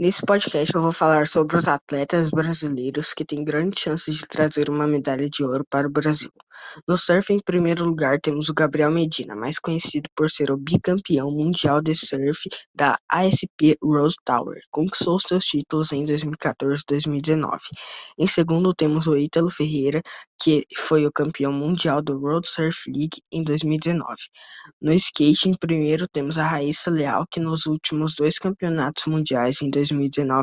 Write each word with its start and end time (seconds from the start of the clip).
Nesse 0.00 0.24
podcast 0.24 0.74
eu 0.74 0.80
vou 0.80 0.92
falar 0.92 1.28
sobre 1.28 1.58
os 1.58 1.68
atletas 1.68 2.30
brasileiros 2.30 3.12
que 3.12 3.22
têm 3.22 3.44
grandes 3.44 3.82
chances 3.82 4.16
de 4.16 4.26
trazer 4.26 4.70
uma 4.70 4.86
medalha 4.86 5.28
de 5.28 5.44
ouro 5.44 5.62
para 5.68 5.86
o 5.86 5.90
Brasil. 5.90 6.30
No 6.88 6.96
surf, 6.96 7.30
em 7.30 7.38
primeiro 7.38 7.84
lugar, 7.84 8.18
temos 8.18 8.48
o 8.48 8.54
Gabriel 8.54 8.90
Medina, 8.90 9.34
mais 9.36 9.58
conhecido 9.58 10.08
por 10.16 10.30
ser 10.30 10.50
o 10.50 10.56
bicampeão 10.56 11.30
mundial 11.30 11.82
de 11.82 11.94
surf 11.94 12.48
da 12.74 12.96
ASP 13.10 13.76
Rose 13.82 14.16
Tower. 14.24 14.60
Conquistou 14.70 15.18
seus 15.20 15.44
títulos 15.44 15.92
em 15.92 16.02
2014 16.04 16.82
e 16.82 16.86
2019. 16.88 17.58
Em 18.18 18.26
segundo, 18.26 18.72
temos 18.74 19.06
o 19.06 19.16
Ítalo 19.16 19.50
Ferreira, 19.50 20.00
que 20.40 20.64
foi 20.74 21.06
o 21.06 21.12
campeão 21.12 21.52
mundial 21.52 22.00
do 22.00 22.18
World 22.18 22.48
Surf 22.48 22.90
League 22.90 23.20
em 23.30 23.42
2019. 23.42 24.16
No 24.80 24.92
skate, 24.94 25.48
em 25.48 25.54
primeiro, 25.54 26.06
temos 26.08 26.38
a 26.38 26.46
Raíssa 26.46 26.90
Leal, 26.90 27.26
que 27.30 27.40
nos 27.40 27.66
últimos 27.66 28.14
dois 28.14 28.38
campeonatos 28.38 29.04
mundiais, 29.06 29.60
em 29.60 29.68
2019 29.70 29.89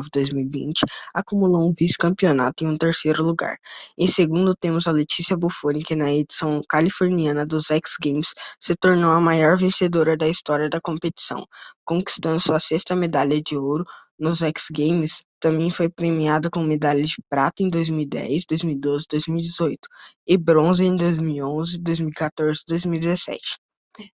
e 0.06 0.10
2020, 0.12 0.80
acumulou 1.14 1.68
um 1.68 1.72
vice-campeonato 1.72 2.64
e 2.64 2.66
um 2.66 2.76
terceiro 2.76 3.22
lugar. 3.22 3.56
Em 3.96 4.08
segundo, 4.08 4.54
temos 4.54 4.86
a 4.86 4.92
Letícia 4.92 5.36
Buffoni, 5.36 5.82
que 5.82 5.96
na 5.96 6.12
edição 6.12 6.60
californiana 6.68 7.46
dos 7.46 7.70
X 7.70 7.96
Games 8.02 8.32
se 8.60 8.74
tornou 8.74 9.10
a 9.10 9.20
maior 9.20 9.56
vencedora 9.56 10.16
da 10.16 10.28
história 10.28 10.68
da 10.68 10.80
competição, 10.80 11.46
conquistando 11.84 12.40
sua 12.40 12.60
sexta 12.60 12.94
medalha 12.94 13.40
de 13.40 13.56
ouro 13.56 13.84
nos 14.18 14.42
X 14.42 14.66
Games. 14.70 15.22
Também 15.40 15.70
foi 15.70 15.88
premiada 15.88 16.50
com 16.50 16.62
medalhas 16.62 17.10
de 17.10 17.22
prata 17.30 17.62
em 17.62 17.70
2010, 17.70 18.44
2012 18.48 19.04
e 19.04 19.08
2018 19.12 19.88
e 20.26 20.36
bronze 20.36 20.84
em 20.84 20.96
2011, 20.96 21.78
2014 21.78 22.60
e 22.60 22.70
2017. 22.70 23.58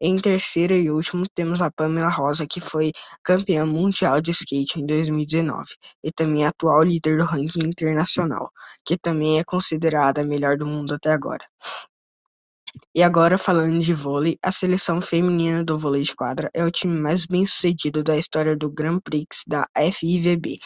Em 0.01 0.17
terceiro 0.19 0.75
e 0.75 0.91
último, 0.91 1.25
temos 1.35 1.63
a 1.63 1.71
Pamela 1.71 2.09
Rosa, 2.09 2.47
que 2.49 2.61
foi 2.61 2.91
campeã 3.23 3.65
mundial 3.65 4.21
de 4.21 4.33
skate 4.33 4.81
em 4.81 4.87
2019 4.87 5.69
e 6.03 6.11
também 6.11 6.45
atual 6.45 6.83
líder 6.83 7.19
do 7.19 7.25
ranking 7.25 7.61
internacional, 7.61 8.51
que 8.85 8.97
também 8.97 9.39
é 9.39 9.45
considerada 9.45 10.23
a 10.23 10.25
melhor 10.25 10.57
do 10.57 10.67
mundo 10.67 10.95
até 10.95 11.13
agora. 11.13 11.45
E 12.95 13.03
agora 13.03 13.39
falando 13.39 13.79
de 13.79 13.95
vôlei, 13.95 14.39
a 14.43 14.51
seleção 14.51 15.01
feminina 15.01 15.65
do 15.65 15.79
vôlei 15.79 16.03
de 16.03 16.15
quadra 16.15 16.51
é 16.53 16.65
o 16.65 16.71
time 16.71 16.99
mais 16.99 17.25
bem-sucedido 17.25 18.03
da 18.03 18.17
história 18.17 18.57
do 18.57 18.71
Grand 18.71 19.01
Prix 19.01 19.43
da 19.47 19.67
FIVB 19.75 20.59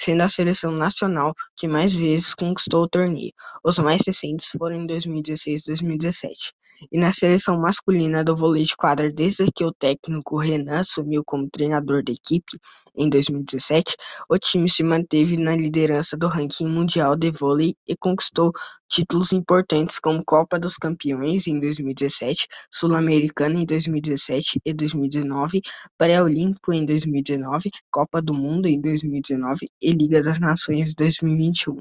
sendo 0.00 0.22
a 0.22 0.28
seleção 0.28 0.72
nacional 0.72 1.34
que 1.56 1.66
mais 1.66 1.94
vezes 1.94 2.34
conquistou 2.34 2.84
o 2.84 2.88
torneio. 2.88 3.32
Os 3.64 3.78
mais 3.78 4.02
recentes 4.06 4.50
foram 4.56 4.76
em 4.76 4.86
2016 4.86 5.62
e 5.62 5.66
2017. 5.66 6.52
E 6.92 6.98
na 6.98 7.12
seleção 7.12 7.58
masculina 7.58 8.22
do 8.22 8.36
vôlei 8.36 8.62
de 8.62 8.76
quadra, 8.76 9.12
desde 9.12 9.50
que 9.52 9.64
o 9.64 9.72
técnico 9.72 10.38
Renan 10.38 10.80
assumiu 10.80 11.24
como 11.24 11.50
treinador 11.50 12.04
da 12.04 12.12
equipe 12.12 12.56
em 12.96 13.08
2017, 13.08 13.96
o 14.28 14.38
time 14.38 14.68
se 14.68 14.82
manteve 14.82 15.36
na 15.36 15.54
liderança 15.54 16.16
do 16.16 16.26
ranking 16.26 16.66
mundial 16.66 17.16
de 17.16 17.30
vôlei 17.30 17.74
e 17.86 17.96
conquistou 17.96 18.52
títulos 18.88 19.32
importantes 19.32 19.98
como 19.98 20.24
Copa 20.24 20.58
dos 20.58 20.76
Campeões 20.76 21.46
em 21.46 21.58
2017, 21.60 22.46
Sul-Americana 22.70 23.60
em 23.60 23.66
2017 23.66 24.60
e 24.64 24.72
2019, 24.72 25.60
Pré-Olímpico 25.96 26.72
em 26.72 26.84
2019, 26.84 27.70
Copa 27.90 28.20
do 28.20 28.34
Mundo 28.34 28.66
em 28.66 28.80
2019 28.80 29.66
e 29.80 29.87
Liga 29.92 30.22
das 30.22 30.38
Nações 30.38 30.94
2021. 30.94 31.80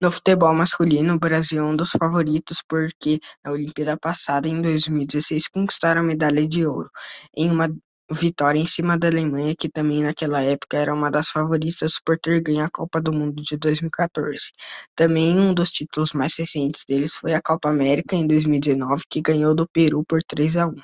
No 0.00 0.10
futebol 0.10 0.52
masculino, 0.52 1.14
o 1.14 1.18
Brasil 1.18 1.62
é 1.62 1.66
um 1.66 1.74
dos 1.74 1.92
favoritos 1.92 2.62
porque 2.68 3.20
na 3.44 3.52
Olimpíada 3.52 3.96
passada, 3.96 4.48
em 4.48 4.60
2016, 4.60 5.48
conquistaram 5.48 6.02
a 6.02 6.04
medalha 6.04 6.46
de 6.46 6.66
ouro, 6.66 6.90
em 7.34 7.50
uma 7.50 7.68
vitória 8.12 8.58
em 8.58 8.66
cima 8.66 8.98
da 8.98 9.08
Alemanha, 9.08 9.54
que 9.56 9.68
também 9.68 10.02
naquela 10.02 10.42
época 10.42 10.76
era 10.76 10.92
uma 10.92 11.10
das 11.10 11.30
favoritas 11.30 11.98
por 12.04 12.18
ter 12.18 12.42
ganho 12.42 12.64
a 12.64 12.70
Copa 12.70 13.00
do 13.00 13.12
Mundo 13.12 13.42
de 13.42 13.56
2014. 13.56 14.52
Também 14.94 15.38
um 15.38 15.54
dos 15.54 15.70
títulos 15.70 16.12
mais 16.12 16.36
recentes 16.36 16.84
deles 16.86 17.16
foi 17.16 17.32
a 17.32 17.40
Copa 17.40 17.70
América 17.70 18.14
em 18.14 18.26
2019, 18.26 19.04
que 19.08 19.22
ganhou 19.22 19.54
do 19.54 19.66
Peru 19.68 20.04
por 20.04 20.22
3 20.22 20.56
a 20.58 20.66
1. 20.66 20.74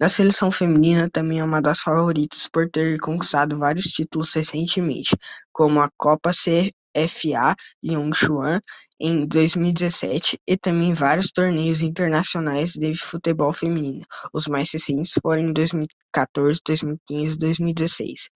Na 0.00 0.08
seleção 0.08 0.50
feminina 0.50 1.08
também 1.08 1.40
é 1.40 1.44
uma 1.44 1.62
das 1.62 1.80
favoritas 1.80 2.48
por 2.48 2.68
ter 2.68 2.98
conquistado 2.98 3.56
vários 3.56 3.84
títulos 3.84 4.34
recentemente, 4.34 5.16
como 5.52 5.80
a 5.80 5.90
Copa 5.96 6.30
CFA 6.32 7.54
Yongchuan 7.84 8.60
em 8.98 9.26
2017 9.26 10.40
e 10.46 10.56
também 10.56 10.92
vários 10.92 11.30
torneios 11.30 11.82
internacionais 11.82 12.72
de 12.72 12.94
futebol 12.94 13.52
feminino. 13.52 14.04
Os 14.32 14.46
mais 14.46 14.70
recentes 14.72 15.12
foram 15.22 15.42
em 15.42 15.52
2014, 15.52 16.60
2015 16.66 17.34
e 17.34 17.38
2016. 17.38 18.30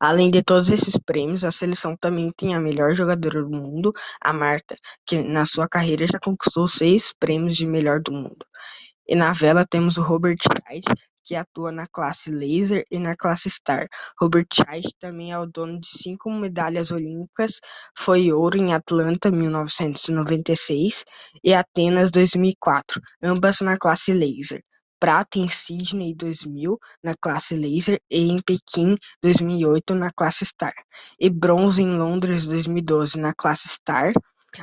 Além 0.00 0.30
de 0.30 0.44
todos 0.44 0.70
esses 0.70 0.96
prêmios, 0.96 1.44
a 1.44 1.50
seleção 1.50 1.96
também 1.96 2.30
tem 2.36 2.54
a 2.54 2.60
melhor 2.60 2.94
jogadora 2.94 3.42
do 3.42 3.50
mundo, 3.50 3.92
a 4.20 4.32
Marta, 4.32 4.76
que 5.04 5.24
na 5.24 5.44
sua 5.44 5.68
carreira 5.68 6.06
já 6.06 6.20
conquistou 6.20 6.68
seis 6.68 7.12
prêmios 7.18 7.56
de 7.56 7.66
melhor 7.66 8.00
do 8.00 8.12
mundo. 8.12 8.46
E 9.08 9.16
na 9.16 9.32
vela 9.32 9.64
temos 9.64 9.96
o 9.96 10.02
Robert 10.02 10.36
Child, 10.42 10.84
que 11.24 11.34
atua 11.34 11.72
na 11.72 11.86
classe 11.86 12.30
Laser 12.30 12.84
e 12.90 12.98
na 12.98 13.16
classe 13.16 13.48
Star. 13.48 13.88
Robert 14.20 14.46
Child 14.52 14.94
também 15.00 15.32
é 15.32 15.38
o 15.38 15.46
dono 15.46 15.80
de 15.80 15.88
cinco 15.88 16.30
medalhas 16.30 16.92
olímpicas, 16.92 17.58
foi 17.96 18.30
ouro 18.30 18.58
em 18.58 18.74
Atlanta 18.74 19.30
1996 19.30 21.06
e 21.42 21.54
Atenas 21.54 22.10
2004, 22.10 23.00
ambas 23.22 23.62
na 23.62 23.78
classe 23.78 24.12
Laser. 24.12 24.62
Prata 25.00 25.38
em 25.38 25.48
Sydney 25.48 26.14
2000 26.14 26.76
na 27.02 27.14
classe 27.18 27.54
Laser 27.54 27.98
e 28.10 28.28
em 28.28 28.42
Pequim 28.42 28.94
2008 29.22 29.94
na 29.94 30.10
classe 30.10 30.44
Star. 30.44 30.74
E 31.18 31.30
bronze 31.30 31.80
em 31.80 31.96
Londres 31.96 32.46
2012 32.46 33.18
na 33.18 33.32
classe 33.32 33.68
Star. 33.68 34.12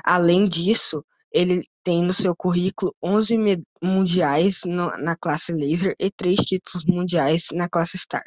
Além 0.03 0.45
disso, 0.45 1.03
ele 1.35 1.67
tem 1.83 2.01
no 2.01 2.13
seu 2.13 2.33
currículo 2.35 2.95
onze 3.03 3.35
mundiais 3.83 4.61
na 4.65 5.15
classe 5.17 5.51
Laser 5.51 5.93
e 5.99 6.09
três 6.09 6.39
títulos 6.39 6.85
mundiais 6.85 7.47
na 7.51 7.67
classe 7.67 7.97
Star. 7.97 8.23